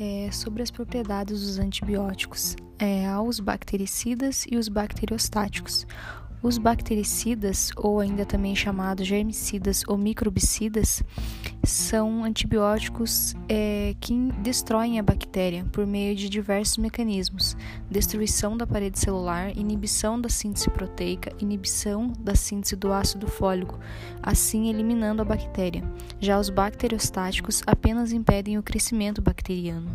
é, 0.00 0.30
sobre 0.32 0.62
as 0.62 0.70
propriedades 0.70 1.42
dos 1.42 1.58
antibióticos, 1.58 2.56
é, 2.78 3.06
aos 3.06 3.38
bactericidas 3.38 4.46
e 4.50 4.56
os 4.56 4.66
bacteriostáticos. 4.66 5.86
Os 6.42 6.56
bactericidas, 6.56 7.70
ou 7.76 8.00
ainda 8.00 8.24
também 8.24 8.56
chamados 8.56 9.06
germicidas 9.06 9.84
ou 9.86 9.98
microbicidas, 9.98 11.02
são 11.62 12.24
antibióticos 12.24 13.34
é, 13.46 13.94
que 14.00 14.14
destroem 14.42 14.98
a 14.98 15.02
bactéria 15.02 15.66
por 15.70 15.86
meio 15.86 16.16
de 16.16 16.30
diversos 16.30 16.78
mecanismos: 16.78 17.54
destruição 17.90 18.56
da 18.56 18.66
parede 18.66 18.98
celular, 18.98 19.54
inibição 19.54 20.18
da 20.18 20.30
síntese 20.30 20.70
proteica, 20.70 21.30
inibição 21.38 22.10
da 22.18 22.34
síntese 22.34 22.74
do 22.74 22.90
ácido 22.90 23.26
fólico, 23.28 23.78
assim 24.22 24.70
eliminando 24.70 25.20
a 25.20 25.26
bactéria. 25.26 25.84
Já 26.18 26.40
os 26.40 26.48
bacteriostáticos 26.48 27.62
apenas 27.66 28.12
impedem 28.12 28.56
o 28.56 28.62
crescimento 28.62 29.20
bacteriano. 29.20 29.90